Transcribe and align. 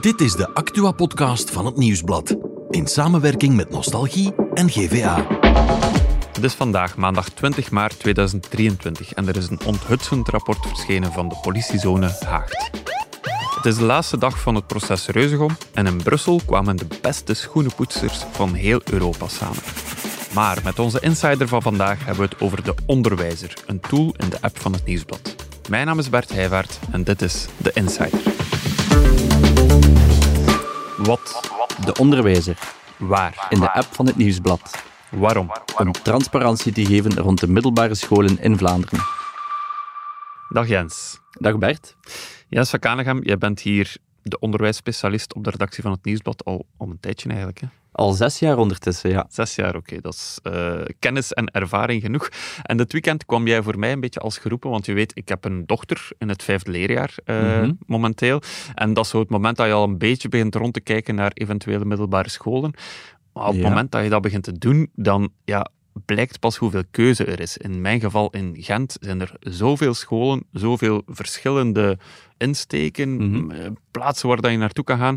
Dit 0.00 0.20
is 0.20 0.32
de 0.32 0.54
Actua-podcast 0.54 1.50
van 1.50 1.66
het 1.66 1.76
Nieuwsblad. 1.76 2.36
In 2.70 2.86
samenwerking 2.86 3.56
met 3.56 3.70
Nostalgie 3.70 4.34
en 4.54 4.70
GVA. 4.70 5.26
Het 6.32 6.44
is 6.44 6.54
vandaag 6.54 6.96
maandag 6.96 7.28
20 7.28 7.70
maart 7.70 7.98
2023 7.98 9.12
en 9.12 9.28
er 9.28 9.36
is 9.36 9.48
een 9.48 9.60
onthutsend 9.64 10.28
rapport 10.28 10.66
verschenen 10.66 11.12
van 11.12 11.28
de 11.28 11.36
politiezone 11.42 12.16
Haagt. 12.24 12.70
Het 13.56 13.66
is 13.66 13.76
de 13.76 13.84
laatste 13.84 14.18
dag 14.18 14.40
van 14.40 14.54
het 14.54 14.66
proces 14.66 15.06
Reuzegom 15.06 15.56
en 15.74 15.86
in 15.86 16.02
Brussel 16.02 16.40
kwamen 16.46 16.76
de 16.76 16.86
beste 17.00 17.34
schoenenpoetsers 17.34 18.24
van 18.30 18.54
heel 18.54 18.80
Europa 18.84 19.28
samen. 19.28 19.62
Maar 20.34 20.58
met 20.64 20.78
onze 20.78 21.00
insider 21.00 21.48
van 21.48 21.62
vandaag 21.62 21.98
hebben 21.98 22.24
we 22.24 22.30
het 22.30 22.40
over 22.40 22.64
de 22.64 22.74
Onderwijzer, 22.86 23.54
een 23.66 23.80
tool 23.80 24.14
in 24.16 24.28
de 24.28 24.38
app 24.40 24.60
van 24.60 24.72
het 24.72 24.84
Nieuwsblad. 24.84 25.34
Mijn 25.68 25.86
naam 25.86 25.98
is 25.98 26.10
Bert 26.10 26.32
Heijvaart 26.32 26.78
en 26.90 27.04
dit 27.04 27.22
is 27.22 27.46
de 27.56 27.70
Insider. 27.72 28.39
Wat? 30.96 31.50
De 31.84 31.94
onderwijzer 31.98 32.58
Waar? 32.96 33.46
in 33.48 33.60
de 33.60 33.72
app 33.72 33.94
van 33.94 34.06
het 34.06 34.16
Nieuwsblad. 34.16 34.82
Waarom? 35.10 35.50
Om 35.76 35.92
transparantie 35.92 36.72
te 36.72 36.86
geven 36.86 37.18
rond 37.18 37.40
de 37.40 37.48
middelbare 37.48 37.94
scholen 37.94 38.42
in 38.42 38.58
Vlaanderen. 38.58 38.98
Dag 40.48 40.68
Jens. 40.68 41.20
Dag 41.30 41.58
Bert. 41.58 41.96
Jens 42.48 42.70
van 42.70 42.78
Kanegem, 42.78 43.22
jij 43.22 43.38
bent 43.38 43.60
hier 43.60 43.96
de 44.22 44.38
onderwijsspecialist 44.38 45.34
op 45.34 45.44
de 45.44 45.50
redactie 45.50 45.82
van 45.82 45.92
het 45.92 46.04
Nieuwsblad 46.04 46.44
al, 46.44 46.66
al 46.76 46.88
een 46.90 47.00
tijdje 47.00 47.28
eigenlijk. 47.28 47.60
Hè? 47.60 47.66
Al 48.00 48.12
zes 48.12 48.38
jaar 48.38 48.58
ondertussen, 48.58 49.10
ja. 49.10 49.26
Zes 49.28 49.54
jaar, 49.54 49.76
oké. 49.76 50.00
Dat 50.00 50.14
is 50.14 50.38
eh, 50.42 50.80
kennis 50.98 51.32
en 51.32 51.46
ervaring 51.50 52.02
genoeg. 52.02 52.28
En 52.62 52.76
dit 52.76 52.92
weekend 52.92 53.24
kwam 53.24 53.46
jij 53.46 53.62
voor 53.62 53.78
mij 53.78 53.92
een 53.92 54.00
beetje 54.00 54.20
als 54.20 54.38
geroepen, 54.38 54.70
want 54.70 54.86
je 54.86 54.92
weet, 54.92 55.12
ik 55.16 55.28
heb 55.28 55.44
een 55.44 55.66
dochter 55.66 56.08
in 56.18 56.28
het 56.28 56.42
vijfde 56.42 56.70
leerjaar 56.70 57.14
eh, 57.24 57.36
Mhm. 57.36 57.72
momenteel. 57.86 58.42
En 58.74 58.92
dat 58.94 59.04
is 59.04 59.10
zo 59.10 59.18
het 59.18 59.28
moment 59.30 59.56
dat 59.56 59.66
je 59.66 59.72
al 59.72 59.84
een 59.84 59.98
beetje 59.98 60.28
begint 60.28 60.54
rond 60.54 60.74
te 60.74 60.80
kijken 60.80 61.14
naar 61.14 61.30
eventuele 61.34 61.84
middelbare 61.84 62.28
scholen. 62.28 62.72
Maar 63.32 63.46
op 63.46 63.52
het 63.52 63.62
Ja. 63.62 63.68
moment 63.68 63.90
dat 63.92 64.02
je 64.02 64.08
dat 64.08 64.22
begint 64.22 64.42
te 64.44 64.58
doen, 64.58 64.90
dan 64.94 65.30
ja, 65.44 65.68
blijkt 66.04 66.38
pas 66.40 66.56
hoeveel 66.56 66.82
keuze 66.90 67.24
er 67.24 67.40
is. 67.40 67.56
In 67.56 67.80
mijn 67.80 68.00
geval 68.00 68.30
in 68.30 68.56
Gent 68.58 68.96
zijn 69.00 69.20
er 69.20 69.32
zoveel 69.40 69.94
scholen, 69.94 70.42
zoveel 70.52 71.02
verschillende 71.06 71.98
insteken, 72.38 73.30
Mhm. 73.30 73.50
eh, 73.50 73.66
plaatsen 73.90 74.28
waar 74.28 74.40
dat 74.40 74.50
je 74.50 74.56
naartoe 74.56 74.84
kan 74.84 74.98
gaan. 74.98 75.16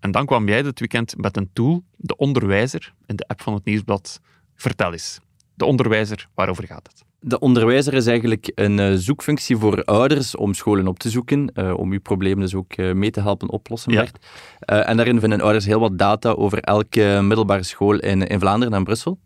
En 0.00 0.10
dan 0.10 0.26
kwam 0.26 0.48
jij 0.48 0.62
dit 0.62 0.78
weekend 0.78 1.16
met 1.16 1.36
een 1.36 1.50
tool, 1.52 1.82
de 1.96 2.16
onderwijzer, 2.16 2.94
in 3.06 3.16
de 3.16 3.26
app 3.26 3.42
van 3.42 3.54
het 3.54 3.64
Nieuwsblad. 3.64 4.20
Vertel 4.54 4.92
eens, 4.92 5.18
de 5.54 5.64
onderwijzer, 5.64 6.28
waarover 6.34 6.66
gaat 6.66 6.86
het? 6.92 7.06
De 7.20 7.38
onderwijzer 7.38 7.94
is 7.94 8.06
eigenlijk 8.06 8.52
een 8.54 8.78
eh, 8.78 8.92
zoekfunctie 8.94 9.56
voor 9.56 9.84
ouders 9.84 10.36
om 10.36 10.54
scholen 10.54 10.86
op 10.86 10.98
te 10.98 11.10
zoeken, 11.10 11.50
eh, 11.54 11.78
om 11.78 11.92
uw 11.92 12.00
probleem 12.00 12.40
dus 12.40 12.54
ook 12.54 12.72
eh, 12.72 12.92
mee 12.92 13.10
te 13.10 13.20
helpen 13.20 13.50
oplossen, 13.50 13.92
Ja. 13.92 14.00
Bert. 14.00 14.26
En 14.60 14.96
daarin 14.96 15.20
vinden 15.20 15.40
ouders 15.40 15.64
heel 15.64 15.80
wat 15.80 15.98
data 15.98 16.30
over 16.30 16.60
elke 16.60 17.20
middelbare 17.22 17.62
school 17.62 17.98
in, 17.98 18.26
in 18.26 18.40
Vlaanderen 18.40 18.74
en 18.74 18.84
Brussel. 18.84 19.18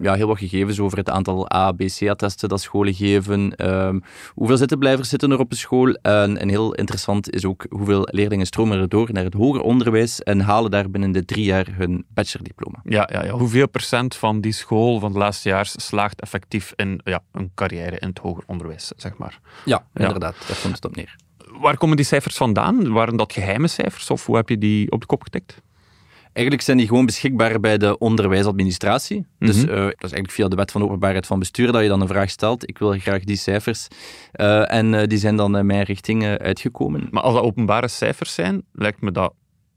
Ja, 0.00 0.14
heel 0.14 0.26
wat 0.26 0.38
gegevens 0.38 0.80
over 0.80 0.98
het 0.98 1.10
aantal 1.10 1.52
A, 1.54 1.72
B, 1.72 1.78
C-attesten 1.78 2.48
dat 2.48 2.60
scholen 2.60 2.94
geven. 2.94 3.56
ehm, 3.56 3.98
hoeveel 4.34 4.56
zittenblijvers 4.56 5.08
zitten 5.08 5.30
er 5.30 5.38
op 5.38 5.50
een 5.50 5.56
school? 5.56 5.92
En, 5.92 6.38
en 6.38 6.48
heel 6.48 6.74
interessant 6.74 7.30
is 7.30 7.44
ook 7.44 7.66
hoeveel 7.70 8.08
leerlingen 8.10 8.46
stromen 8.46 8.78
er 8.80 8.88
door 8.88 9.08
naar 9.12 9.24
het 9.24 9.34
hoger 9.34 9.60
onderwijs 9.60 10.22
en 10.22 10.40
halen 10.40 10.70
daar 10.70 10.90
binnen 10.90 11.12
de 11.12 11.24
drie 11.24 11.44
jaar 11.44 11.66
hun 11.70 12.04
bachelordiploma. 12.08 12.80
Ja, 12.84 13.08
ja, 13.12 13.24
ja, 13.24 13.30
hoeveel 13.32 13.68
procent 13.68 14.14
van 14.16 14.40
die 14.40 14.52
school 14.52 14.98
van 15.00 15.12
de 15.12 15.18
laatste 15.18 15.48
jaar 15.48 15.66
slaagt 15.76 16.20
effectief 16.20 16.72
in 16.76 17.00
ja, 17.04 17.20
een 17.32 17.50
carrière 17.54 17.98
in 17.98 18.08
het 18.08 18.18
hoger 18.18 18.42
onderwijs, 18.46 18.92
zeg 18.96 19.16
maar? 19.16 19.40
Ja, 19.64 19.84
Ja. 19.94 20.04
inderdaad. 20.04 20.36
Daar 20.48 20.58
komt 20.62 20.74
het 20.74 20.84
op 20.84 20.96
neer. 20.96 21.16
Waar 21.60 21.76
komen 21.76 21.96
die 21.96 22.04
cijfers 22.06 22.36
vandaan? 22.36 22.92
Waren 22.92 23.16
dat 23.16 23.32
geheime 23.32 23.68
cijfers 23.68 24.10
of 24.10 24.26
hoe 24.26 24.36
heb 24.36 24.48
je 24.48 24.58
die 24.58 24.90
op 24.90 25.00
de 25.00 25.06
kop 25.06 25.22
getikt? 25.22 25.60
Eigenlijk 26.32 26.66
zijn 26.66 26.76
die 26.76 26.86
gewoon 26.86 27.06
beschikbaar 27.06 27.60
bij 27.60 27.78
de 27.78 27.98
onderwijsadministratie. 27.98 29.26
Dus 29.38 29.56
Mhm. 29.56 29.68
eh, 29.68 29.76
dat 29.76 29.86
is 29.86 30.00
eigenlijk 30.00 30.30
via 30.30 30.48
de 30.48 30.56
wet 30.56 30.70
van 30.70 30.82
openbaarheid 30.82 31.26
van 31.26 31.38
bestuur 31.38 31.72
dat 31.72 31.82
je 31.82 31.88
dan 31.88 32.00
een 32.00 32.08
vraag 32.08 32.30
stelt. 32.30 32.68
Ik 32.68 32.78
wil 32.78 32.98
graag 32.98 33.24
die 33.24 33.36
cijfers. 33.36 33.88
Eh, 34.32 34.72
en 34.72 34.94
eh, 34.94 35.06
die 35.06 35.18
zijn 35.18 35.36
dan 35.36 35.56
in 35.56 35.66
mijn 35.66 35.82
richting 35.82 36.24
uitgekomen. 36.24 37.08
Maar 37.10 37.22
als 37.22 37.34
dat 37.34 37.42
openbare 37.42 37.88
cijfers 37.88 38.34
zijn, 38.34 38.62
lijkt 38.72 39.00
me 39.00 39.12
dat 39.12 39.34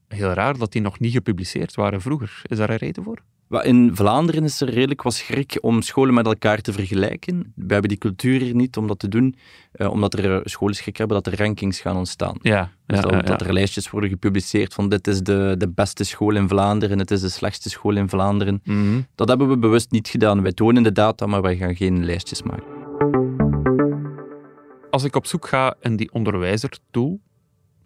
heel 0.08 0.30
raar 0.34 0.58
dat 0.58 0.72
die 0.72 0.82
nog 0.82 1.00
niet 1.00 1.12
gepubliceerd 1.14 1.76
waren 1.76 2.02
vroeger. 2.02 2.42
Is 2.44 2.58
daar 2.58 2.70
een 2.70 2.78
reden 2.78 3.04
voor? 3.04 3.18
In 3.50 3.96
Vlaanderen 3.96 4.44
is 4.44 4.62
er 4.62 4.70
redelijk 4.70 5.02
wat 5.02 5.14
schrik 5.14 5.58
om 5.62 5.82
scholen 5.82 6.14
met 6.14 6.26
elkaar 6.26 6.62
te 6.62 6.74
vergelijken. 6.74 7.54
We 7.56 7.74
hebben 7.74 7.90
die 7.90 7.98
cultuur 7.98 8.42
hier 8.42 8.56
niet 8.56 8.78
om 8.78 8.88
dat 8.88 9.00
te 9.00 9.08
doen, 9.08 9.36
eh, 9.72 9.92
omdat 9.92 10.14
er 10.14 10.36
eh, 10.36 10.40
scholen 10.44 10.76
schrik 10.76 10.98
hebben 10.98 11.24
dat 11.24 11.34
er 11.34 11.40
rankings 11.40 11.80
gaan 11.80 11.98
ontstaan. 11.98 12.38
Ja, 12.42 12.72
Dus 12.86 12.98
ja, 12.98 13.04
dat, 13.04 13.12
ja, 13.12 13.22
dat 13.22 13.40
ja. 13.40 13.48
er 13.48 13.54
lijstjes 13.54 13.90
worden 13.90 14.10
gepubliceerd 14.10 14.74
van 14.74 14.90
dit 14.90 15.08
is 15.08 15.22
de, 15.22 15.56
de 15.58 15.70
beste 15.70 16.04
school 16.04 16.36
in 16.36 16.48
Vlaanderen, 16.48 17.00
het 17.00 17.12
is 17.12 17.22
de 17.22 17.30
slechtste 17.30 17.70
school 17.70 17.96
in 17.96 18.10
Vlaanderen. 18.10 18.62
Mhm. 18.64 19.02
Dat 19.16 19.28
hebben 19.28 19.50
we 19.50 19.58
bewust 19.58 19.92
niet 19.92 20.08
gedaan. 20.08 20.42
Wij 20.42 20.54
tonen 20.54 20.84
de 20.84 20.92
data, 20.92 21.26
maar 21.26 21.42
wij 21.42 21.58
gaan 21.58 21.76
geen 21.76 22.06
lijstjes 22.06 22.44
maken. 22.44 22.74
Als 24.90 25.04
ik 25.04 25.16
op 25.16 25.26
zoek 25.26 25.48
ga 25.48 25.76
in 25.82 25.96
die 25.96 26.12
onderwijzer-tool, 26.12 27.20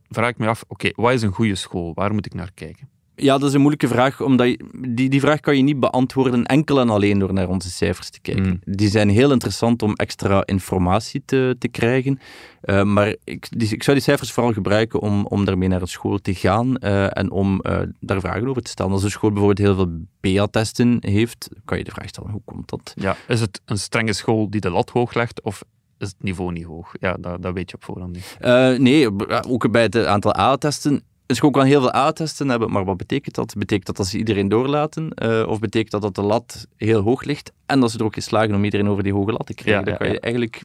vraag 0.10 0.30
ik 0.30 0.38
me 0.38 0.48
af, 0.48 0.64
oké, 0.68 0.90
wat 0.96 1.14
is 1.14 1.22
een 1.22 1.32
goede 1.32 1.56
school? 1.56 1.94
Waar 1.94 2.14
moet 2.14 2.26
ik 2.26 2.34
naar 2.34 2.52
kijken? 2.54 2.90
Ja, 3.22 3.38
dat 3.38 3.48
is 3.48 3.54
een 3.54 3.60
moeilijke 3.60 3.88
vraag, 3.88 4.22
omdat 4.22 4.48
je, 4.48 4.60
die, 4.90 5.10
die 5.10 5.20
vraag 5.20 5.40
kan 5.40 5.58
je 5.58 5.64
niet 5.64 5.80
beantwoorden 5.80 6.46
enkel 6.46 6.80
en 6.80 6.90
alleen 6.90 7.20
door 7.20 7.34
naar 7.34 7.48
onze 7.48 7.70
cijfers 7.70 8.10
te 8.10 8.20
kijken. 8.20 8.62
Mm. 8.66 8.76
Die 8.76 8.90
zijn 8.90 9.10
heel 9.10 9.32
interessant 9.32 9.82
om 9.82 9.94
extra 9.96 10.44
informatie 10.46 11.22
te, 11.26 11.56
te 11.60 11.68
krijgen, 11.68 12.20
eh, 12.62 12.84
maar 12.84 13.16
ik, 13.24 13.48
die, 13.50 13.74
ik 13.74 13.84
zou 13.84 13.96
die 13.98 14.06
cijfers 14.06 14.32
vooral 14.32 14.54
gebruiken 14.54 15.00
om, 15.00 15.26
om 15.26 15.46
daarmee 15.46 15.68
naar 15.68 15.82
een 15.82 15.88
school 15.88 16.18
te 16.18 16.34
gaan 16.34 16.78
eh, 16.78 17.18
en 17.18 17.32
om 17.32 17.60
eh, 17.62 17.80
daar 18.00 18.20
vragen 18.20 18.48
over 18.48 18.62
te 18.62 18.70
stellen. 18.70 18.92
Als 18.92 19.04
een 19.04 19.12
school 19.12 19.32
bijvoorbeeld 19.32 19.68
heel 19.68 19.76
veel 19.76 20.06
BA-testen 20.20 20.98
heeft, 21.00 21.50
kan 21.66 21.78
je 21.78 21.84
de 21.84 21.92
vraag 21.92 22.08
stellen, 22.08 22.32
hoe 22.32 22.42
komt 22.46 22.70
dat? 22.70 22.94
Ja, 22.96 23.16
is 23.28 23.42
het 23.42 23.62
een 23.66 23.78
strenge 23.78 24.14
school 24.14 24.50
die 24.50 24.62
de 24.62 24.70
lat 24.70 24.90
hoog 24.90 25.14
legt 25.14 25.42
of 25.42 25.64
is 25.98 26.08
het 26.08 26.24
niveau 26.24 26.52
niet 26.52 26.66
hoog? 26.66 26.94
Ja, 27.00 27.14
dat, 27.20 27.42
dat 27.42 27.54
weet 27.54 27.70
je 27.70 27.76
op 27.76 27.84
voorhand 27.84 28.14
niet. 28.14 28.38
Nee, 28.80 29.10
ook 29.48 29.72
bij 29.72 29.82
het 29.82 30.06
aantal 30.06 30.38
A-testen. 30.38 31.04
Een 31.30 31.36
school 31.36 31.52
kan 31.52 31.66
heel 31.66 31.82
veel 31.82 31.96
A-testen 31.96 32.50
hebben, 32.50 32.72
maar 32.72 32.86
wat 32.86 32.98
betekent 32.98 33.36
dat? 33.36 33.54
Betekent 33.58 33.86
dat 33.86 33.98
dat 33.98 34.08
ze 34.08 34.18
iedereen 34.18 34.48
doorlaten? 34.48 35.14
Eh, 35.14 35.48
of 35.48 35.60
betekent 35.60 35.92
dat 35.92 36.02
dat 36.02 36.16
de 36.16 36.22
lat 36.22 36.68
heel 36.76 37.02
hoog 37.02 37.24
ligt 37.24 37.52
en 37.66 37.80
dat 37.80 37.92
ze 37.92 37.98
er 37.98 38.04
ook 38.04 38.16
in 38.16 38.22
slagen 38.22 38.56
om 38.56 38.64
iedereen 38.64 38.90
over 38.90 39.04
die 39.04 39.14
hoge 39.14 39.32
lat 39.32 39.46
te 39.46 39.54
krijgen? 39.54 39.84
Ja, 39.84 39.90
Dat 39.90 39.98
kan 39.98 40.12
je 40.12 40.20
eigenlijk, 40.20 40.62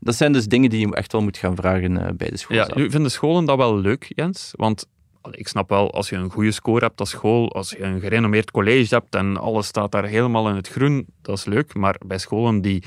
dat 0.00 0.14
zijn 0.14 0.32
dus 0.32 0.46
dingen 0.46 0.70
die 0.70 0.86
je 0.86 0.94
echt 0.94 1.12
wel 1.12 1.22
moet 1.22 1.36
gaan 1.36 1.56
vragen 1.56 2.06
eh, 2.06 2.12
bij 2.14 2.30
de 2.30 2.36
school. 2.36 2.56
Ja, 2.56 2.68
nu 2.74 2.90
vinden 2.90 3.10
scholen 3.10 3.44
dat 3.44 3.56
wel 3.56 3.78
leuk, 3.78 4.12
Jens? 4.14 4.52
Want 4.54 4.86
ik 5.30 5.48
snap 5.48 5.68
wel, 5.68 5.90
als 5.90 6.08
je 6.08 6.16
een 6.16 6.30
goede 6.30 6.52
score 6.52 6.84
hebt 6.84 7.00
als 7.00 7.10
school, 7.10 7.52
als 7.52 7.70
je 7.70 7.82
een 7.82 8.00
gerenommeerd 8.00 8.50
college 8.50 8.94
hebt 8.94 9.14
en 9.14 9.36
alles 9.36 9.66
staat 9.66 9.92
daar 9.92 10.06
helemaal 10.06 10.48
in 10.48 10.54
het 10.54 10.68
groen, 10.68 11.06
dat 11.22 11.38
is 11.38 11.44
leuk. 11.44 11.74
Maar 11.74 12.00
bij 12.06 12.18
scholen 12.18 12.60
die 12.60 12.82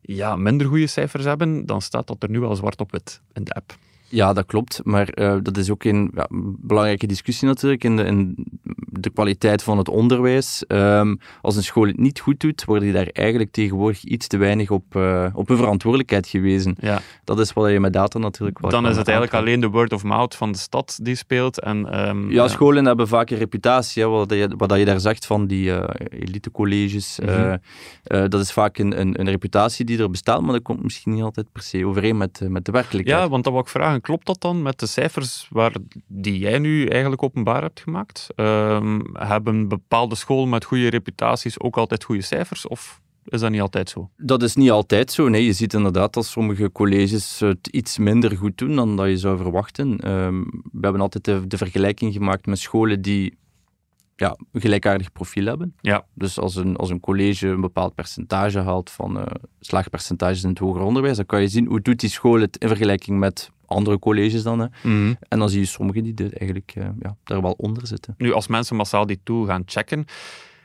ja, 0.00 0.36
minder 0.36 0.66
goede 0.66 0.86
cijfers 0.86 1.24
hebben, 1.24 1.66
dan 1.66 1.82
staat 1.82 2.06
dat 2.06 2.22
er 2.22 2.30
nu 2.30 2.42
al 2.42 2.56
zwart 2.56 2.80
op 2.80 2.90
wit 2.92 3.20
in 3.32 3.44
de 3.44 3.52
app. 3.52 3.74
Ja, 4.10 4.32
dat 4.32 4.46
klopt. 4.46 4.80
Maar 4.84 5.08
eh, 5.08 5.36
dat 5.42 5.56
is 5.56 5.70
ook 5.70 5.84
een 5.84 6.10
ja, 6.14 6.26
belangrijke 6.58 7.06
discussie 7.06 7.48
natuurlijk 7.48 7.84
in 7.84 7.96
de, 7.96 8.02
in 8.04 8.34
de 8.86 9.10
kwaliteit 9.10 9.62
van 9.62 9.78
het 9.78 9.88
onderwijs. 9.88 10.64
Ehm, 10.66 11.14
als 11.42 11.56
een 11.56 11.62
school 11.62 11.86
het 11.86 11.98
niet 11.98 12.20
goed 12.20 12.40
doet, 12.40 12.64
worden 12.64 12.84
die 12.84 12.92
daar 12.92 13.06
eigenlijk 13.06 13.50
tegenwoordig 13.50 14.04
iets 14.04 14.26
te 14.26 14.36
weinig 14.36 14.70
op, 14.70 14.96
eh, 14.96 15.26
op 15.32 15.48
hun 15.48 15.56
verantwoordelijkheid 15.56 16.26
gewezen. 16.26 16.76
Ja, 16.80 17.00
Dat 17.24 17.40
is 17.40 17.52
wat 17.52 17.70
je 17.70 17.80
met 17.80 17.92
data 17.92 18.18
natuurlijk 18.18 18.58
wel 18.58 18.70
dan 18.70 18.86
is 18.86 18.96
het 18.96 19.08
eigenlijk 19.08 19.36
alleen 19.36 19.60
de 19.60 19.68
word 19.68 19.92
of 19.92 20.02
mouth 20.02 20.34
van 20.34 20.52
de 20.52 20.58
stad 20.58 20.98
die 21.02 21.14
speelt. 21.14 21.60
En, 21.60 21.90
ehm, 21.92 22.30
Ja, 22.30 22.48
scholen 22.48 22.84
hebben 22.84 23.08
vaak 23.08 23.30
een 23.30 23.38
reputatie. 23.38 24.02
Hè, 24.02 24.08
wat, 24.08 24.30
je, 24.30 24.50
wat 24.56 24.78
je 24.78 24.84
daar 24.84 25.00
zegt 25.00 25.26
van 25.26 25.46
die 25.46 25.72
eh 25.72 25.88
elitecolleges. 26.20 27.18
Mhm. 27.24 27.56
dat 28.28 28.40
is 28.40 28.52
vaak 28.52 28.78
een, 28.78 29.00
een, 29.00 29.20
een 29.20 29.30
reputatie 29.30 29.84
die 29.84 29.98
er 29.98 30.10
bestaat, 30.10 30.40
maar 30.40 30.52
dat 30.52 30.62
komt 30.62 30.82
misschien 30.82 31.12
niet 31.12 31.22
altijd 31.22 31.52
per 31.52 31.62
se 31.62 31.86
overeen 31.86 32.16
met, 32.16 32.40
met 32.48 32.64
de 32.64 32.72
werkelijkheid. 32.72 33.22
Ja, 33.22 33.28
want 33.28 33.44
dan 33.44 33.52
wou 33.52 33.64
ik 33.64 33.70
vragen, 33.70 33.99
klopt 34.00 34.26
dat 34.26 34.40
dan 34.40 34.62
met 34.62 34.78
de 34.78 34.86
cijfers 34.86 35.46
waar, 35.50 35.72
die 36.06 36.38
jij 36.38 36.58
nu 36.58 36.86
eigenlijk 36.86 37.22
openbaar 37.22 37.62
hebt 37.62 37.80
gemaakt? 37.80 38.26
Ehm, 38.34 39.00
hebben 39.12 39.68
bepaalde 39.68 40.14
scholen 40.14 40.48
met 40.48 40.64
goede 40.64 40.90
reputaties 40.90 41.60
ook 41.60 41.76
altijd 41.76 42.04
goede 42.04 42.22
cijfers? 42.22 42.68
Of 42.68 43.00
is 43.24 43.40
dat 43.40 43.50
niet 43.50 43.60
altijd 43.60 43.90
zo? 43.90 44.10
Dat 44.16 44.42
is 44.42 44.54
niet 44.54 44.70
altijd 44.70 45.12
zo. 45.12 45.28
Nee, 45.28 45.44
je 45.44 45.52
ziet 45.52 45.74
inderdaad 45.74 46.14
dat 46.14 46.26
sommige 46.26 46.72
colleges 46.72 47.40
het 47.40 47.66
iets 47.66 47.98
minder 47.98 48.36
goed 48.36 48.58
doen 48.58 48.76
dan 48.76 48.96
dat 48.96 49.08
je 49.08 49.16
zou 49.16 49.36
verwachten. 49.36 49.98
Ehm, 49.98 50.40
we 50.72 50.80
hebben 50.80 51.00
altijd 51.00 51.24
de, 51.24 51.46
de 51.46 51.56
vergelijking 51.56 52.12
gemaakt 52.12 52.46
met 52.46 52.58
scholen 52.58 53.02
die 53.02 53.38
ja, 54.20 54.36
een 54.52 54.60
gelijkaardig 54.60 55.12
profiel 55.12 55.46
hebben. 55.46 55.74
Ja. 55.80 56.04
Dus 56.14 56.38
als 56.38 56.56
een, 56.56 56.76
als 56.76 56.90
een 56.90 57.00
college 57.00 57.48
een 57.48 57.60
bepaald 57.60 57.94
percentage 57.94 58.58
haalt 58.58 58.90
van 58.90 59.18
eh 59.18 59.26
slaagpercentages 59.60 60.42
in 60.42 60.48
het 60.48 60.58
hoger 60.58 60.82
onderwijs, 60.82 61.16
dan 61.16 61.26
kan 61.26 61.40
je 61.40 61.48
zien 61.48 61.66
hoe 61.66 61.80
doet 61.80 62.00
die 62.00 62.10
school 62.10 62.40
het 62.40 62.56
in 62.56 62.68
vergelijking 62.68 63.18
met 63.18 63.50
andere 63.66 63.98
colleges 63.98 64.42
dan. 64.42 64.58
Hè. 64.58 64.66
En 65.28 65.38
dan 65.38 65.48
zie 65.48 65.60
je 65.60 65.66
sommigen 65.66 66.02
die 66.02 66.14
er 66.14 66.36
eigenlijk 66.36 66.72
eh, 66.74 66.88
ja, 67.00 67.16
daar 67.24 67.42
wel 67.42 67.54
onder 67.56 67.86
zitten. 67.86 68.14
Nu, 68.18 68.32
als 68.32 68.46
mensen 68.46 68.76
massaal 68.76 69.06
die 69.06 69.20
tool 69.22 69.44
gaan 69.44 69.62
checken, 69.66 70.04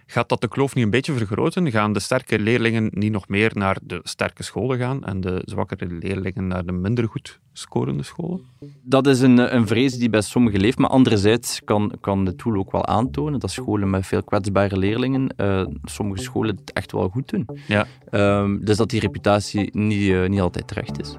Gaat 0.08 0.30
dat 0.30 0.42
de 0.42 0.48
kloof 0.48 0.76
niet 0.76 0.84
een 0.84 0.90
beetje 0.90 1.14
vergroten? 1.14 1.72
Gaan 1.72 1.94
de 1.94 2.00
sterke 2.00 2.40
leerlingen 2.40 2.90
niet 2.94 3.12
nog 3.12 3.28
meer 3.28 3.52
naar 3.54 3.78
de 3.82 4.00
sterke 4.04 4.44
scholen 4.44 4.78
gaan 4.78 5.04
en 5.04 5.22
de 5.22 5.42
zwakkere 5.46 5.86
leerlingen 5.86 6.48
naar 6.48 6.66
de 6.66 6.72
minder 6.72 7.08
goed 7.08 7.40
scorende 7.54 8.04
scholen? 8.04 8.42
Dat 8.82 9.08
is 9.08 9.20
een, 9.20 9.56
een 9.56 9.68
vrees 9.68 9.98
die 9.98 10.10
bij 10.10 10.22
sommigen 10.22 10.60
leeft, 10.60 10.78
maar 10.78 10.90
anderzijds 10.90 11.62
kan, 11.64 11.94
kan 12.02 12.26
de 12.26 12.36
tool 12.36 12.56
ook 12.56 12.72
wel 12.72 12.86
aantonen 12.86 13.40
dat 13.40 13.52
scholen 13.52 13.90
met 13.90 14.06
veel 14.06 14.24
kwetsbare 14.24 14.78
leerlingen, 14.78 15.34
uh, 15.38 15.66
sommige 15.84 16.22
scholen 16.22 16.56
het 16.56 16.74
echt 16.74 16.92
wel 16.92 17.10
goed 17.10 17.30
doen. 17.30 17.48
Ja. 17.68 17.88
Um, 18.42 18.66
dus 18.66 18.78
dat 18.78 18.90
die 18.90 19.00
reputatie 19.00 19.70
niet, 19.78 20.08
uh, 20.08 20.28
niet 20.28 20.42
altijd 20.42 20.68
terecht 20.68 21.00
is 21.00 21.18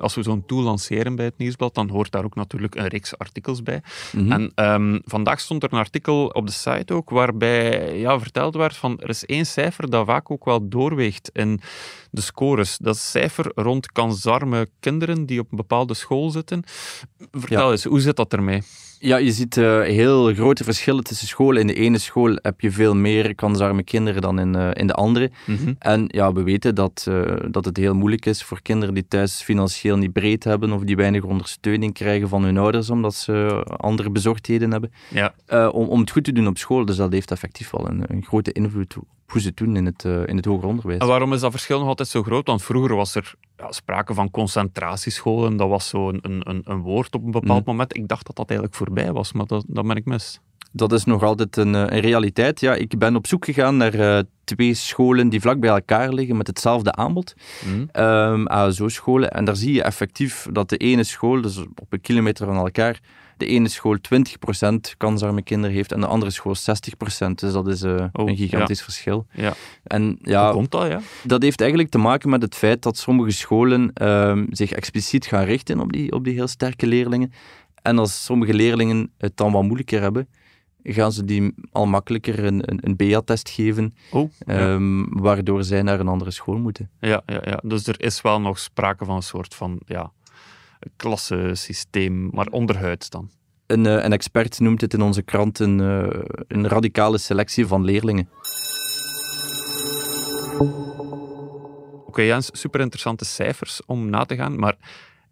als 0.00 0.14
we 0.14 0.22
zo'n 0.22 0.46
tool 0.46 0.62
lanceren 0.62 1.16
bij 1.16 1.24
het 1.24 1.38
Nieuwsblad, 1.38 1.74
dan 1.74 1.88
hoort 1.88 2.12
daar 2.12 2.24
ook 2.24 2.34
natuurlijk 2.34 2.74
een 2.74 2.86
reeks 2.86 3.18
artikels 3.18 3.62
bij. 3.62 3.82
Mhm. 4.12 4.32
En 4.32 4.52
um, 4.54 5.00
vandaag 5.04 5.40
stond 5.40 5.62
er 5.62 5.72
een 5.72 5.78
artikel 5.78 6.26
op 6.26 6.46
de 6.46 6.52
site 6.52 6.94
ook, 6.94 7.10
waarbij 7.10 7.98
ja, 7.98 8.18
verteld 8.18 8.54
werd 8.54 8.76
van 8.76 9.00
er 9.00 9.08
is 9.08 9.26
één 9.26 9.46
cijfer 9.46 9.90
dat 9.90 10.06
vaak 10.06 10.30
ook 10.30 10.44
wel 10.44 10.68
doorweegt 10.68 11.30
in 11.32 11.60
de 12.10 12.20
scores. 12.20 12.78
Dat 12.78 12.98
cijfer 12.98 13.52
rond 13.54 13.92
kansarme 13.92 14.68
kinderen 14.80 15.26
die 15.26 15.40
op 15.40 15.50
een 15.50 15.56
bepaalde 15.56 15.94
school 15.94 16.30
zitten. 16.30 16.62
Vertel 17.30 17.70
eens, 17.70 17.84
hoe 17.84 18.00
zit 18.00 18.16
dat 18.16 18.32
ermee? 18.32 18.62
Ja, 19.02 19.16
je 19.16 19.32
ziet 19.32 19.56
uh, 19.56 19.82
heel 19.82 20.34
grote 20.34 20.64
verschillen 20.64 21.04
tussen 21.04 21.26
scholen. 21.26 21.60
In 21.60 21.66
de 21.66 21.74
ene 21.74 21.98
school 21.98 22.38
heb 22.42 22.60
je 22.60 22.70
veel 22.70 22.94
meer 22.94 23.34
kansarme 23.34 23.82
kinderen 23.82 24.22
dan 24.22 24.38
in, 24.38 24.56
uh, 24.56 24.70
in 24.72 24.86
de 24.86 24.94
andere. 24.94 25.30
Mhm. 25.46 25.72
En 25.78 26.04
ja, 26.06 26.32
we 26.32 26.42
weten 26.42 26.74
dat, 26.74 27.06
uh, 27.08 27.36
dat 27.50 27.64
het 27.64 27.76
heel 27.76 27.94
moeilijk 27.94 28.26
is 28.26 28.42
voor 28.42 28.62
kinderen 28.62 28.94
die 28.94 29.08
thuis 29.08 29.42
financieel 29.42 29.96
niet 29.96 30.12
breed 30.12 30.44
hebben 30.44 30.72
of 30.72 30.82
die 30.82 30.96
weinig 30.96 31.22
ondersteuning 31.22 31.94
krijgen 31.94 32.28
van 32.28 32.44
hun 32.44 32.58
ouders 32.58 32.90
omdat 32.90 33.14
ze 33.14 33.64
andere 33.76 34.10
bezorgdheden 34.10 34.70
hebben, 34.70 34.92
ja. 35.08 35.34
om, 35.68 35.88
om 35.88 36.00
het 36.00 36.10
goed 36.10 36.24
te 36.24 36.32
doen 36.32 36.46
op 36.46 36.58
school. 36.58 36.84
Dus 36.84 36.96
dat 36.96 37.12
heeft 37.12 37.30
effectief 37.30 37.70
wel 37.70 37.88
een, 37.88 38.04
een 38.06 38.24
grote 38.24 38.52
invloed 38.52 38.96
hoe 39.26 39.40
ze 39.40 39.48
het 39.48 39.56
doen 39.56 39.76
in 39.76 39.86
het, 39.86 40.04
in 40.04 40.36
het 40.36 40.44
hoger 40.44 40.68
onderwijs. 40.68 40.98
En 40.98 41.06
waarom 41.06 41.32
is 41.32 41.40
dat 41.40 41.50
verschil 41.50 41.78
nog 41.78 41.88
altijd 42.00 42.24
zo 42.24 42.30
groot? 42.30 42.46
Want 42.46 42.62
vroeger 42.62 42.96
was 42.96 43.14
er 43.14 43.34
ja, 43.56 43.72
sprake 43.72 44.14
van 44.14 44.30
concentratiescholen. 44.30 45.56
Dat 45.56 45.68
was 45.68 45.88
zo 45.88 46.08
een, 46.08 46.20
een, 46.22 46.62
een 46.64 46.80
woord 46.80 47.14
op 47.14 47.24
een 47.24 47.30
bepaald 47.30 47.60
mhm. 47.60 47.70
moment. 47.70 47.96
Ik 47.96 48.08
dacht 48.08 48.26
dat 48.26 48.36
dat 48.36 48.48
eigenlijk 48.48 48.78
voorbij 48.78 49.12
was, 49.12 49.32
maar 49.32 49.46
dat, 49.46 49.64
dat 49.68 49.86
ben 49.86 49.96
ik 49.96 50.04
mis. 50.04 50.40
Dat 50.72 50.92
is 50.92 51.04
nog 51.04 51.22
altijd 51.22 51.56
een, 51.56 51.74
eh, 51.74 51.80
een 51.80 52.00
realiteit. 52.00 52.60
Ja, 52.60 52.74
ik 52.74 52.98
ben 52.98 53.16
op 53.16 53.26
zoek 53.26 53.44
gegaan 53.44 53.76
naar 53.76 53.94
uh, 53.94 54.18
twee 54.44 54.74
scholen 54.74 55.28
die 55.28 55.40
vlak 55.40 55.60
bij 55.60 55.70
elkaar 55.70 56.12
liggen 56.12 56.36
met 56.36 56.46
hetzelfde 56.46 56.92
aanbod. 56.92 57.34
Mm. 57.66 57.88
Um, 57.92 58.46
ASO-scholen. 58.46 59.30
En 59.30 59.44
daar 59.44 59.56
zie 59.56 59.72
je 59.72 59.82
effectief 59.82 60.46
dat 60.52 60.68
de 60.68 60.76
ene 60.76 61.04
school, 61.04 61.40
dus 61.40 61.58
op 61.58 61.86
een 61.92 62.00
kilometer 62.00 62.46
van 62.46 62.56
elkaar, 62.56 63.00
de 63.40 63.46
ene 63.46 63.68
school 63.68 63.96
20% 63.96 64.74
kansarme 64.96 65.42
kinderen 65.42 65.76
heeft 65.76 65.92
en 65.92 66.00
de 66.00 66.06
andere 66.06 66.30
school 66.30 66.56
60%. 66.56 66.60
Dus 67.34 67.52
dat 67.52 67.68
is 67.68 67.82
uh, 67.82 68.04
oh, 68.12 68.28
een 68.28 68.36
gigantisch 68.36 68.82
verschil. 68.82 69.26
Ja. 69.32 69.54
En, 69.82 70.18
ja, 70.22 70.44
Hoe 70.44 70.52
komt 70.52 70.70
dat? 70.70 70.86
Ja? 70.86 71.00
Dat 71.22 71.42
heeft 71.42 71.60
eigenlijk 71.60 71.90
te 71.90 71.98
maken 71.98 72.30
met 72.30 72.42
het 72.42 72.54
feit 72.54 72.82
dat 72.82 72.96
sommige 72.96 73.30
scholen 73.30 73.92
uh, 74.02 74.42
zich 74.50 74.72
expliciet 74.72 75.26
gaan 75.26 75.44
richten 75.44 75.80
op 75.80 75.92
die, 75.92 76.12
op 76.12 76.24
die 76.24 76.34
heel 76.34 76.48
sterke 76.48 76.86
leerlingen. 76.86 77.32
En 77.82 77.98
als 77.98 78.24
sommige 78.24 78.54
leerlingen 78.54 79.10
het 79.18 79.36
dan 79.36 79.52
wat 79.52 79.62
moeilijker 79.62 80.00
hebben, 80.00 80.28
gaan 80.82 81.12
ze 81.12 81.24
die 81.24 81.54
al 81.72 81.86
makkelijker 81.86 82.44
een, 82.44 82.70
een, 82.70 82.78
een 82.80 82.96
BA-test 82.96 83.48
geven, 83.48 83.94
oh, 84.10 84.30
um, 84.46 85.20
waardoor 85.20 85.64
zij 85.64 85.82
naar 85.82 86.00
een 86.00 86.08
andere 86.08 86.30
school 86.30 86.58
moeten. 86.58 86.90
Ja, 87.00 87.22
ja, 87.26 87.40
ja, 87.44 87.60
dus 87.64 87.86
er 87.86 88.00
is 88.00 88.20
wel 88.20 88.40
nog 88.40 88.58
sprake 88.58 89.04
van 89.04 89.16
een 89.16 89.22
soort 89.22 89.54
van 89.54 89.80
ja, 89.86 90.12
klassensysteem, 90.96 92.28
maar 92.32 92.46
onderhuids 92.46 93.10
dan. 93.10 93.30
Een, 93.66 93.86
eh, 93.86 94.04
een 94.04 94.12
expert 94.12 94.60
noemt 94.60 94.80
het 94.80 94.94
in 94.94 95.02
onze 95.02 95.22
krant 95.22 95.58
een, 95.58 95.80
eh, 95.80 96.20
een 96.48 96.68
radicale 96.68 97.18
selectie 97.18 97.66
van 97.66 97.84
leerlingen. 97.84 98.28
Oké, 102.06 102.22
Jens, 102.22 102.50
super 102.52 102.80
interessante 102.80 103.24
cijfers 103.24 103.80
om 103.86 104.10
na 104.10 104.24
te 104.24 104.36
gaan, 104.36 104.58
maar 104.58 104.76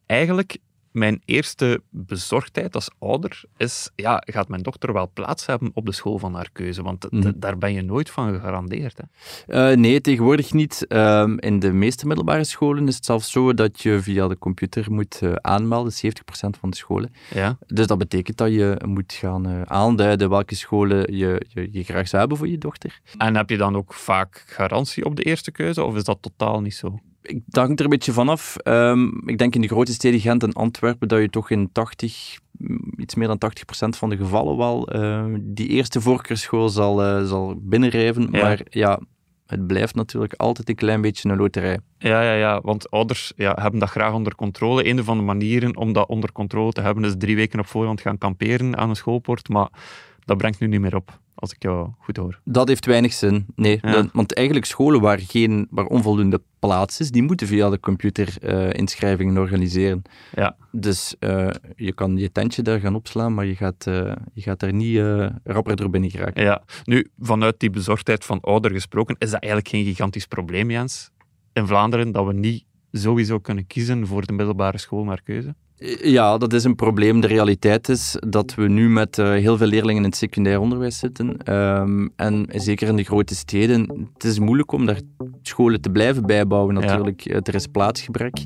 eigenlijk 0.07 0.59
mijn 0.91 1.23
eerste 1.25 1.83
bezorgdheid 1.91 2.75
als 2.75 2.91
ouder 2.99 3.43
is, 3.57 3.91
ja, 3.97 4.23
gaat 4.27 4.49
mijn 4.49 4.63
dochter 4.63 4.93
wel 4.93 5.11
plaats 5.13 5.47
hebben 5.47 5.71
op 5.75 5.87
de 5.87 5.93
school 5.93 6.19
van 6.19 6.35
haar 6.35 6.49
keuze? 6.53 6.83
Want 6.83 7.11
mhm. 7.11 7.33
daar 7.37 7.59
ben 7.59 7.73
je 7.73 7.83
nooit 7.83 8.11
van 8.11 8.33
gegarandeerd. 8.33 9.01
Hè? 9.47 9.71
Uh, 9.71 9.77
nee, 9.77 10.01
tegenwoordig 10.01 10.53
niet. 10.53 10.85
Uh, 10.89 11.33
in 11.37 11.59
de 11.59 11.73
meeste 11.73 12.07
middelbare 12.07 12.45
scholen 12.45 12.89
is 12.89 12.95
het 12.95 13.05
zelfs 13.05 13.31
zo 13.31 13.55
dat 13.55 13.83
je 13.83 14.01
via 14.01 14.29
de 14.29 14.39
computer 14.39 14.93
moet 14.93 15.21
uh, 15.23 15.33
aanmelden, 15.33 15.93
70% 15.93 15.99
van 16.61 16.71
de 16.71 16.77
scholen. 16.77 17.13
Ja. 17.35 17.59
Dus 17.67 17.87
dat 17.87 17.99
betekent 17.99 18.37
dat 18.37 18.53
je 18.53 18.83
moet 18.87 19.13
gaan 19.13 19.47
eh, 19.47 19.63
aanduiden 19.63 20.31
welke 20.31 20.55
scholen 20.55 21.17
je, 21.17 21.43
je, 21.49 21.69
je 21.73 21.85
graag 21.85 22.09
zou 22.09 22.21
hebben 22.21 22.39
voor 22.39 22.49
je 22.49 22.59
dochter. 22.59 23.01
En 23.19 23.37
heb 23.37 23.51
je 23.51 23.57
dan 23.57 23.77
ook 23.77 23.95
vaak 23.95 24.45
garantie 24.47 25.05
op 25.05 25.17
de 25.17 25.23
eerste 25.23 25.51
keuze, 25.51 25.85
of 25.85 25.97
is 25.97 26.05
dat 26.05 26.19
totaal 26.21 26.61
niet 26.61 26.75
zo? 26.75 26.99
Ik 27.29 27.43
hangt 27.51 27.79
er 27.79 27.85
een 27.85 27.91
beetje 27.91 28.13
vanaf. 28.13 28.57
Um, 28.65 29.29
ik 29.29 29.39
denk 29.39 29.55
in 29.55 29.61
de 29.61 29.69
grote 29.69 29.93
steden 29.93 30.21
Gent 30.21 30.43
en 30.43 30.53
Antwerpen 30.53 31.09
dat 31.09 31.21
je 31.21 31.31
toch 31.31 31.51
in 31.51 31.73
80, 31.73 32.39
iets 32.97 33.15
meer 33.15 33.27
dan 33.27 33.41
80% 33.87 33.89
van 33.89 34.11
de 34.11 34.17
gevallen 34.17 34.57
wel 34.57 34.97
uh, 34.97 35.25
die 35.41 35.69
eerste 35.69 36.01
voorkeurschool 36.01 36.69
zal, 36.69 37.05
uh, 37.05 37.27
zal 37.27 37.55
binnenrijven. 37.63 38.31
Maar 38.31 38.61
ja, 38.71 39.01
het 39.47 39.67
blijft 39.67 39.95
natuurlijk 39.95 40.35
altijd 40.35 40.69
een 40.69 40.75
klein 40.75 41.01
beetje 41.01 41.29
een 41.29 41.37
loterij. 41.37 41.79
Ja, 41.99 42.23
ja, 42.23 42.33
ja, 42.33 42.61
want 42.61 42.91
ouders 42.91 43.33
ja, 43.37 43.57
hebben 43.61 43.81
dat 43.81 43.91
graag 43.91 44.13
onder 44.13 44.35
controle. 44.35 44.89
Een 44.89 45.05
van 45.05 45.17
de 45.17 45.25
manieren 45.25 45.77
om 45.77 45.93
dat 45.93 46.09
onder 46.09 46.33
controle 46.33 46.73
te 46.73 46.81
hebben 46.81 47.05
is 47.05 47.15
drie 47.19 47.37
weken 47.37 47.59
op 47.59 47.67
voorhand 47.67 48.01
gaan 48.01 48.19
kamperen 48.19 48.77
aan 48.77 48.89
een 48.89 48.97
schoolpoort. 48.97 49.49
Maar 49.49 49.69
dat 50.25 50.37
brengt 50.37 50.61
nu 50.61 50.67
niet 50.67 50.81
meer 50.81 50.97
op 50.97 51.21
als 51.39 51.53
ik 51.53 51.63
jou 51.63 51.91
goed 51.99 52.17
hoor. 52.17 52.41
Dat 52.45 52.69
heeft 52.69 52.87
weinig 52.87 53.13
zin. 53.13 53.47
Nee, 53.55 53.81
want 54.13 54.35
eigenlijk 54.35 54.67
scholen 54.67 55.01
waar, 55.01 55.19
geen, 55.19 55.67
waar 55.71 55.87
onvoldoende 55.87 56.43
plaats 56.59 57.01
is, 57.01 57.11
die 57.11 57.23
moeten 57.23 57.47
via 57.47 57.71
de 57.71 57.81
computer 57.81 58.37
uh, 58.43 58.73
inschrijvingen 58.73 59.39
organiseren. 59.39 60.03
Ja. 60.35 60.57
Dus 60.73 61.15
uh, 61.21 61.51
je 61.77 61.93
kan 61.93 62.17
je 62.17 62.33
tentje 62.33 62.63
daar 62.63 62.81
gaan 62.81 62.95
opslaan, 62.95 63.35
maar 63.35 63.47
je 63.47 63.57
gaat, 63.57 63.87
uh, 63.89 64.13
je 64.33 64.43
gaat 64.43 64.63
er 64.63 64.73
niet 64.73 64.99
rapper 65.45 65.77
door 65.77 65.91
binnen 65.91 66.11
geraken. 66.11 66.43
Ja. 66.43 66.63
Nu, 66.85 67.11
vanuit 67.19 67.61
die 67.61 67.71
bezorgdheid 67.71 68.25
van 68.25 68.41
ouder 68.41 68.71
gesproken, 68.71 69.17
is 69.19 69.31
dat 69.31 69.41
eigenlijk 69.41 69.73
geen 69.73 69.85
gigantisch 69.85 70.27
probleem, 70.27 70.71
Jens? 70.71 71.11
In 71.53 71.67
Vlaanderen, 71.67 72.13
dat 72.13 72.27
we 72.27 72.33
niet 72.33 72.65
sowieso 72.93 73.39
kunnen 73.39 73.67
kiezen 73.67 74.07
voor 74.07 74.27
de 74.27 74.33
middelbare 74.33 74.79
school 74.79 75.05
naar 75.05 75.23
keuze? 75.23 75.55
Ja, 76.03 76.39
dat 76.39 76.53
is 76.53 76.65
een 76.65 76.75
probleem. 76.75 77.21
De 77.21 77.27
realiteit 77.27 77.89
is 77.89 78.17
dat 78.29 78.55
we 78.55 78.69
nu 78.69 78.89
met 78.89 79.19
uh, 79.19 79.31
heel 79.31 79.57
veel 79.57 79.67
leerlingen 79.67 80.03
in 80.03 80.09
het 80.09 80.17
secundair 80.17 80.61
onderwijs 80.61 80.99
zitten. 80.99 81.55
Um, 81.55 82.11
en 82.17 82.47
zeker 82.49 82.89
in 82.89 82.97
de 82.97 83.05
grote 83.05 83.35
steden, 83.35 84.09
het 84.13 84.25
is 84.25 84.39
moeilijk 84.39 84.73
om 84.73 84.87
daar 84.87 85.01
scholen 85.43 85.81
te 85.81 85.91
blijven 85.91 86.27
bijbouwen 86.27 86.75
natuurlijk. 86.75 87.21
Ja. 87.21 87.41
Er 87.43 87.55
is 87.55 87.67
plaatsgebrek. 87.67 88.45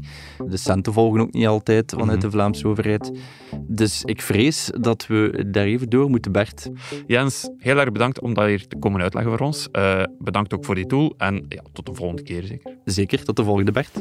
De 0.48 0.56
centen 0.56 0.92
volgen 0.92 1.20
ook 1.20 1.32
niet 1.32 1.46
altijd 1.46 1.90
vanuit 1.90 2.08
mm 2.08 2.14
-hmm. 2.14 2.20
de 2.20 2.30
Vlaamse 2.30 2.66
overheid. 2.66 3.12
Dus 3.60 4.02
ik 4.04 4.22
vrees 4.22 4.70
dat 4.80 5.06
we 5.06 5.44
daar 5.50 5.64
even 5.64 5.88
door 5.88 6.10
moeten, 6.10 6.32
Bert. 6.32 6.70
Jens, 7.06 7.50
heel 7.58 7.78
erg 7.78 7.92
bedankt 7.92 8.20
om 8.20 8.34
dat 8.34 8.46
hier 8.46 8.66
te 8.66 8.76
komen 8.78 9.02
uitleggen 9.02 9.36
voor 9.36 9.46
ons. 9.46 9.68
Uh, 9.72 10.02
bedankt 10.18 10.54
ook 10.54 10.64
voor 10.64 10.74
die 10.74 10.86
tool 10.86 11.14
en 11.16 11.44
ja, 11.48 11.62
tot 11.72 11.86
de 11.86 11.94
volgende 11.94 12.22
keer 12.22 12.42
zeker. 12.42 12.76
Zeker, 12.84 13.24
tot 13.24 13.36
de 13.36 13.44
volgende, 13.44 13.72
Bert. 13.72 14.00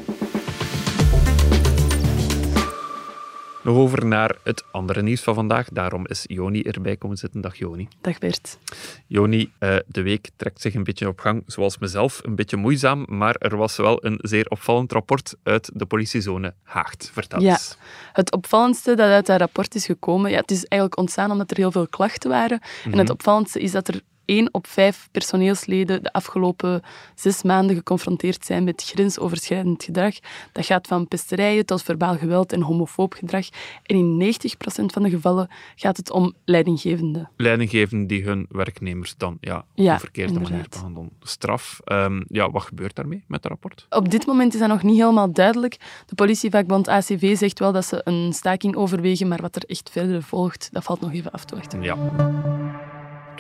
Nog 3.63 3.75
over 3.75 4.05
naar 4.05 4.35
het 4.43 4.63
andere 4.71 5.01
nieuws 5.01 5.21
van 5.21 5.33
vandaag. 5.33 5.69
Daarom 5.69 6.07
is 6.07 6.23
Joni 6.27 6.61
erbij 6.61 6.97
komen 6.97 7.17
zitten. 7.17 7.41
Dag 7.41 7.55
Joni. 7.55 7.87
Dag 8.01 8.17
Bert. 8.17 8.57
Joni, 9.07 9.51
uh, 9.59 9.75
de 9.87 10.01
week 10.01 10.29
trekt 10.35 10.61
zich 10.61 10.73
een 10.73 10.83
beetje 10.83 11.07
op 11.07 11.19
gang, 11.19 11.43
zoals 11.45 11.77
mezelf. 11.77 12.19
Een 12.23 12.35
beetje 12.35 12.57
moeizaam, 12.57 13.05
maar 13.09 13.35
er 13.35 13.57
was 13.57 13.77
wel 13.77 14.05
een 14.05 14.19
zeer 14.21 14.45
opvallend 14.49 14.91
rapport 14.91 15.35
uit 15.43 15.71
de 15.73 15.85
politiezone 15.85 16.53
Haagt. 16.63 17.09
Vertel 17.13 17.41
ja, 17.41 17.51
eens. 17.51 17.77
Het 18.13 18.31
opvallendste 18.31 18.95
dat 18.95 19.09
uit 19.09 19.25
dat 19.25 19.39
rapport 19.39 19.75
is 19.75 19.85
gekomen, 19.85 20.31
ja, 20.31 20.39
het 20.39 20.51
is 20.51 20.65
eigenlijk 20.65 21.01
ontstaan 21.01 21.31
omdat 21.31 21.51
er 21.51 21.57
heel 21.57 21.71
veel 21.71 21.87
klachten 21.87 22.29
waren. 22.29 22.59
Mm 22.61 22.67
-hmm. 22.83 22.91
En 22.91 22.97
het 22.97 23.07
mhm. 23.07 23.17
opvallendste 23.17 23.59
is 23.59 23.71
dat 23.71 23.87
er 23.87 24.01
één 24.25 24.53
op 24.53 24.67
vijf 24.67 25.07
personeelsleden 25.11 26.03
de 26.03 26.13
afgelopen 26.13 26.81
zes 27.15 27.43
maanden 27.43 27.75
geconfronteerd 27.75 28.45
zijn 28.45 28.63
met 28.63 28.83
grensoverschrijdend 28.83 29.83
gedrag. 29.83 30.13
Dat 30.51 30.65
gaat 30.65 30.87
van 30.87 31.07
pesterijen 31.07 31.65
tot 31.65 31.83
verbaal 31.83 32.17
geweld 32.17 32.53
en 32.53 32.61
homofoob 32.61 33.13
gedrag. 33.13 33.47
En 33.83 33.95
in 33.95 34.33
90% 34.81 34.85
van 34.85 35.03
de 35.03 35.09
gevallen 35.09 35.49
gaat 35.75 35.97
het 35.97 36.11
om 36.11 36.33
leidinggevenden. 36.45 37.29
Leidinggevenden 37.35 38.07
die 38.07 38.23
hun 38.23 38.45
werknemers 38.49 39.15
dan 39.17 39.37
ja, 39.41 39.57
op 39.57 39.65
een 39.75 39.99
verkeerde 39.99 40.39
manier 40.39 40.65
behandelen. 40.69 41.11
Straf. 41.21 41.79
Um, 41.85 42.25
ja, 42.27 42.51
wat 42.51 42.63
gebeurt 42.63 42.95
daarmee 42.95 43.23
met 43.27 43.43
het 43.43 43.51
rapport? 43.51 43.85
Op 43.89 44.11
dit 44.11 44.25
moment 44.25 44.53
is 44.53 44.59
dat 44.59 44.69
nog 44.69 44.83
niet 44.83 44.97
helemaal 44.97 45.31
duidelijk. 45.31 45.77
De 46.05 46.15
politievakbond 46.15 46.87
ACV 46.87 47.37
zegt 47.37 47.59
wel 47.59 47.71
dat 47.71 47.85
ze 47.85 48.01
een 48.03 48.33
staking 48.33 48.75
overwegen, 48.75 49.27
maar 49.27 49.41
wat 49.41 49.55
er 49.55 49.63
echt 49.67 49.89
verder 49.89 50.23
volgt, 50.23 50.69
dat 50.71 50.83
valt 50.83 51.01
nog 51.01 51.13
even 51.13 51.31
af 51.31 51.45
te 51.45 51.55
wachten. 51.55 51.81
Ja. 51.81 51.97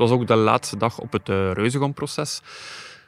Was 0.01 0.11
ook 0.11 0.27
de 0.27 0.35
laatste 0.35 0.77
dag 0.77 0.99
op 0.99 1.11
het 1.11 1.29
uh, 1.29 1.51
Reuzegom-proces. 1.51 2.41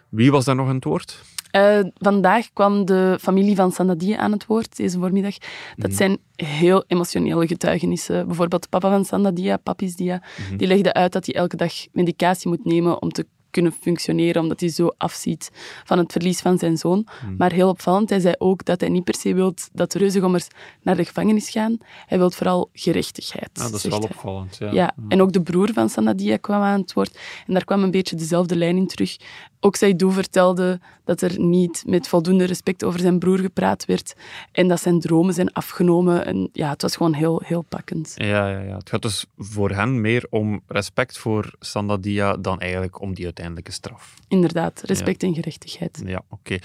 Wie 0.10 0.32
was 0.32 0.46
daar 0.46 0.56
nog 0.56 0.68
aan 0.68 0.76
het 0.76 0.84
woord? 0.84 1.24
Uh, 1.56 1.80
vandaag 1.94 2.54
kwam 2.54 2.86
de 2.86 3.18
familie 3.22 3.56
van 3.56 3.72
Sandadia 3.72 4.18
aan 4.18 4.32
het 4.32 4.46
woord, 4.46 4.78
deze 4.78 5.00
voormiddag. 5.00 5.38
Dat 5.76 5.90
mhm. 5.90 5.98
zijn 5.98 6.18
heel 6.36 6.84
emotionele 6.88 7.48
getuigenissen. 7.48 8.28
Bijvoorbeeld 8.28 8.70
papa 8.70 8.90
van 8.90 9.06
Sandadia, 9.06 9.58
Papis 9.58 9.96
Dia, 9.96 10.22
mm 10.52 10.58
die 10.58 10.68
legde 10.68 10.94
uit 10.94 11.12
dat 11.12 11.26
hij 11.26 11.36
elke 11.36 11.56
dag 11.56 11.74
medicatie 11.92 12.50
moet 12.50 12.66
nemen 12.66 13.02
om 13.02 13.12
te 13.12 13.26
kunnen 13.54 13.72
functioneren, 13.72 14.42
omdat 14.42 14.60
hij 14.60 14.70
zo 14.70 14.92
afziet 14.98 15.52
van 15.84 15.98
het 15.98 16.12
verlies 16.12 16.40
van 16.40 16.58
zijn 16.58 16.78
zoon. 16.78 17.08
Hmm. 17.20 17.36
Maar 17.38 17.52
heel 17.52 17.70
opvallend, 17.70 18.10
hij 18.10 18.20
zei 18.20 18.36
ook 18.38 18.66
dat 18.66 18.80
hij 18.80 18.90
niet 18.90 19.04
per 19.04 19.16
se 19.16 19.34
wil 19.34 19.54
dat 19.74 19.92
de 19.92 20.00
reuzengommers 20.00 20.48
naar 20.82 20.96
de 20.96 21.06
gevangenis 21.06 21.50
gaan. 21.50 21.78
Hij 22.06 22.18
wil 22.18 22.32
vooral 22.32 22.70
gerechtigheid. 22.74 23.50
Ja, 23.54 23.64
dat 23.64 23.74
is 23.74 23.84
wel 23.84 24.00
opvallend. 24.00 24.58
Ja. 24.60 24.72
ja. 24.72 24.96
En 25.08 25.22
ook 25.22 25.32
de 25.32 25.42
broer 25.42 25.70
van 25.74 25.90
Sanadia 25.90 26.38
kwam 26.38 26.62
aan 26.62 26.82
het 26.82 26.94
woord. 26.94 27.18
En 27.48 27.54
daar 27.54 27.66
kwam 27.66 27.84
een 27.84 27.92
beetje 27.92 28.16
dezelfde 28.16 28.56
lijn 28.56 28.78
in 28.78 28.88
terug. 28.88 29.18
Ook 29.60 29.76
Saidou 29.76 30.12
vertelde 30.12 30.80
dat 31.04 31.22
er 31.22 31.40
niet 31.40 31.84
met 31.88 32.08
voldoende 32.08 32.44
respect 32.44 32.84
over 32.84 33.00
zijn 33.00 33.20
broer 33.20 33.40
gepraat 33.40 33.86
werd 33.86 34.14
en 34.52 34.68
dat 34.68 34.82
zijn 34.82 35.00
dromen 35.00 35.34
zijn 35.34 35.54
afgenomen. 35.54 36.26
En 36.26 36.50
ja, 36.54 36.70
het 36.70 36.82
was 36.82 36.96
gewoon 36.96 37.14
heel, 37.14 37.42
heel 37.46 37.62
pakkend. 37.62 38.14
Ja, 38.16 38.50
ja, 38.50 38.60
ja. 38.60 38.78
het 38.78 38.90
gaat 38.90 39.02
dus 39.02 39.26
voor 39.38 39.72
hen 39.72 40.02
meer 40.02 40.26
om 40.30 40.62
respect 40.68 41.18
voor 41.18 41.54
Sandadia 41.60 42.38
dan 42.38 42.60
eigenlijk 42.60 43.02
om 43.02 43.14
die 43.14 43.26
uiteindelijke 43.26 43.72
straf. 43.72 44.14
Inderdaad, 44.28 44.82
respect 44.86 45.24
en 45.24 45.34
gerechtigheid. 45.34 46.02
Ja, 46.06 46.22
oké. 46.30 46.58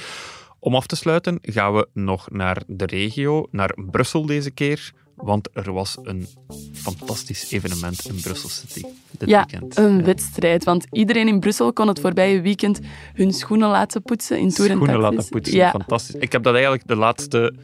Om 0.59 0.75
af 0.75 0.87
te 0.87 0.97
sluiten 0.97 1.39
gaan 1.43 1.75
we 1.75 1.89
nog 1.93 2.31
naar 2.31 2.63
de 2.67 2.87
regio, 2.87 3.49
naar 3.51 3.75
Brussel 3.91 4.27
deze 4.27 4.51
keer. 4.51 4.93
Want 5.23 5.49
er 5.53 5.73
was 5.73 5.99
een 6.03 6.27
fantastisch 6.73 7.51
evenement 7.51 8.07
in 8.09 8.21
Brussel 8.21 8.49
City 8.49 8.83
dit 9.19 9.29
ja, 9.29 9.47
weekend. 9.51 9.77
een 9.77 10.05
wedstrijd. 10.05 10.65
Want 10.65 10.87
iedereen 10.91 11.29
in 11.29 11.41
Brussel 11.41 11.73
kon 11.73 11.89
het 11.89 12.01
voorbije 12.01 12.41
weekend 12.41 12.81
hun 13.15 13.33
schoenen 13.33 13.69
laten 13.69 14.03
poetsen 14.03 14.39
in 14.39 14.51
Tour 14.51 14.71
Schoenen 14.71 14.99
laten 14.99 15.29
poetsen, 15.29 15.57
ja. 15.57 15.71
fantastisch. 15.71 16.15
Ik 16.15 16.33
heb 16.33 16.43
dat 16.43 16.53
eigenlijk 16.53 16.87
de 16.87 16.97
laatste 16.97 17.55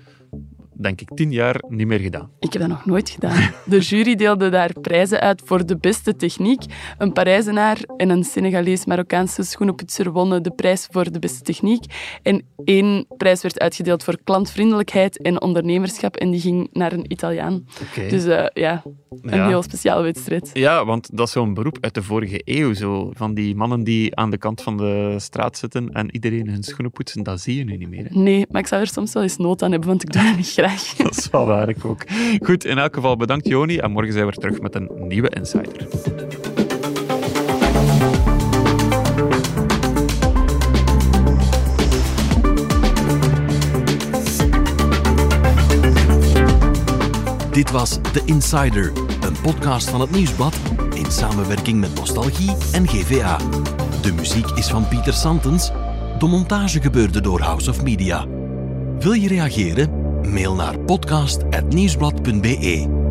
denk 0.77 1.01
ik, 1.01 1.09
tien 1.15 1.33
jaar 1.33 1.63
niet 1.69 1.87
meer 1.87 1.99
gedaan. 1.99 2.31
Ik 2.41 2.53
heb 2.53 2.63
dat 2.63 2.71
nog 2.71 2.85
nooit 2.87 3.11
gedaan. 3.11 3.51
De 3.67 3.79
jury 3.79 4.15
deelde 4.15 4.49
daar 4.49 4.81
prijzen 4.81 5.21
uit 5.21 5.43
voor 5.45 5.67
de 5.67 5.77
beste 5.77 6.17
techniek. 6.17 6.63
Een 6.99 7.13
Parijzenaar 7.13 7.79
en 7.97 8.09
een 8.09 8.25
Senegalees-Marokkaanse 8.25 9.43
schoenenpoetser 9.43 10.13
wonnen 10.13 10.43
de 10.43 10.51
prijs 10.51 10.89
voor 10.91 11.13
de 11.13 11.19
beste 11.19 11.43
techniek. 11.43 11.85
En 12.23 12.43
één 12.65 13.07
prijs 13.17 13.43
werd 13.43 13.59
uitgedeeld 13.59 14.05
voor 14.05 14.19
klantvriendelijkheid 14.25 15.23
en 15.23 15.41
ondernemerschap. 15.41 16.17
En 16.17 16.31
die 16.31 16.41
ging 16.41 16.69
naar 16.73 16.93
een 16.93 17.13
Italiaan. 17.13 17.67
Dus 18.09 18.25
uh, 18.25 18.47
ja, 18.53 18.83
een 19.23 19.47
heel 19.47 19.63
speciale 19.63 20.03
wedstrijd. 20.03 20.51
Ja, 20.53 20.85
want 20.85 21.17
dat 21.17 21.27
is 21.27 21.33
zo'n 21.33 21.55
beroep 21.55 21.79
uit 21.81 21.95
de 21.95 22.03
vorige 22.03 22.41
eeuw. 22.45 22.75
Zo, 22.75 23.11
van 23.15 23.35
die 23.35 23.55
mannen 23.55 23.85
die 23.85 24.17
aan 24.17 24.31
de 24.31 24.39
kant 24.39 24.63
van 24.63 24.77
de 24.77 25.15
straat 25.19 25.59
zitten 25.59 25.93
en 25.93 26.15
iedereen 26.15 26.49
hun 26.49 26.63
schoenen 26.63 26.93
poetsen. 26.93 27.23
Dat 27.23 27.41
zie 27.41 27.57
je 27.57 27.65
nu 27.65 27.77
niet 27.77 27.89
meer. 27.89 28.05
Hè? 28.05 28.21
Nee, 28.21 28.47
maar 28.51 28.61
ik 28.61 28.67
zou 28.67 28.81
er 28.81 28.87
soms 28.87 29.13
wel 29.13 29.23
eens 29.23 29.37
nood 29.37 29.63
aan 29.63 29.71
hebben, 29.71 29.89
want 29.89 30.03
ik 30.03 30.13
doe 30.13 30.23
dat 30.23 30.37
niet 30.37 30.47
graag. 30.69 30.95
Dat 31.09 31.17
is 31.17 31.31
wel 31.31 31.47
waar, 31.47 31.69
ik 31.69 31.85
ook. 31.85 32.05
Goed, 32.43 32.65
in 32.65 32.79
elk 32.79 32.95
geval 32.95 33.17
bedankt 33.17 33.49
Joni 33.49 33.79
en 33.79 33.91
morgen 33.91 34.13
zijn 34.13 34.27
we 34.27 34.33
terug 34.33 34.61
met 34.61 34.75
een 34.75 34.91
nieuwe 35.09 35.29
Insider. 35.29 35.87
Dit 47.51 47.71
was 47.71 47.99
The 48.13 48.23
Insider, 48.25 48.93
een 49.21 49.41
podcast 49.43 49.91
van 49.91 50.01
het 50.01 50.11
Nieuwsblad 50.11 50.57
in 50.95 51.11
samenwerking 51.11 51.81
met 51.81 51.95
Nostalgie 51.95 52.57
en 52.73 52.89
GVA. 52.89 53.37
De 54.03 54.13
muziek 54.13 54.51
is 54.51 54.69
van 54.69 54.89
Pieter 54.89 55.13
Santens. 55.13 55.71
De 56.19 56.27
montage 56.27 56.81
gebeurde 56.81 57.21
door 57.21 57.41
House 57.41 57.71
of 57.71 57.83
Media. 57.83 58.27
Wil 58.99 59.13
je 59.13 59.29
reageren? 59.29 60.04
Mail 60.35 60.55
naar 60.55 60.79
podcast.nieuwsblad.be 60.79 63.04